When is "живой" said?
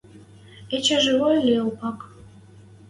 1.05-1.37